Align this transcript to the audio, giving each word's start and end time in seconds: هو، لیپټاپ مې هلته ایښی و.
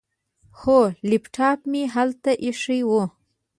هو، 0.59 0.79
لیپټاپ 1.09 1.59
مې 1.71 1.83
هلته 1.95 2.31
ایښی 2.43 2.81
و. 2.89 2.91